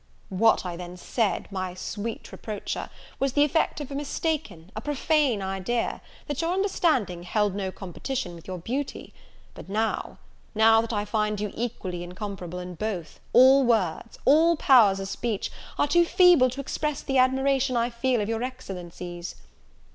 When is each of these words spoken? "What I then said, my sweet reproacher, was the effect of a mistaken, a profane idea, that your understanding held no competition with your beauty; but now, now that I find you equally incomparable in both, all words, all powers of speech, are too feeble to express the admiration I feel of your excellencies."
"What 0.29 0.65
I 0.65 0.75
then 0.77 0.97
said, 0.97 1.47
my 1.51 1.75
sweet 1.75 2.31
reproacher, 2.31 2.89
was 3.19 3.33
the 3.33 3.43
effect 3.43 3.79
of 3.79 3.91
a 3.91 3.95
mistaken, 3.95 4.71
a 4.75 4.81
profane 4.81 5.43
idea, 5.43 6.01
that 6.25 6.41
your 6.41 6.51
understanding 6.53 7.21
held 7.21 7.53
no 7.53 7.71
competition 7.71 8.33
with 8.33 8.47
your 8.47 8.57
beauty; 8.57 9.13
but 9.53 9.69
now, 9.69 10.17
now 10.55 10.81
that 10.81 10.91
I 10.91 11.05
find 11.05 11.39
you 11.39 11.51
equally 11.53 12.01
incomparable 12.03 12.57
in 12.57 12.73
both, 12.73 13.19
all 13.31 13.63
words, 13.63 14.17
all 14.25 14.57
powers 14.57 14.99
of 14.99 15.07
speech, 15.07 15.51
are 15.77 15.87
too 15.87 16.05
feeble 16.05 16.49
to 16.49 16.61
express 16.61 17.03
the 17.03 17.19
admiration 17.19 17.77
I 17.77 17.91
feel 17.91 18.21
of 18.21 18.27
your 18.27 18.41
excellencies." 18.41 19.35